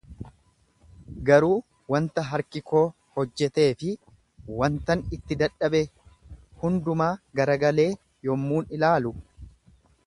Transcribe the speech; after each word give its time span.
Garuu 1.27 1.57
wanta 1.95 2.23
harki 2.29 2.61
koo 2.71 2.81
hojjetee 3.19 3.67
fi 3.83 3.93
wantan 4.63 5.05
itti 5.19 5.39
dadhabe 5.43 5.83
hundumaa 6.63 7.13
garagalee 7.41 7.89
yommuun 8.31 8.73
ilaalu, 8.79 9.19